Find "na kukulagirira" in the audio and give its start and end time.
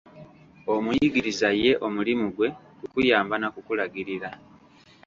3.37-4.29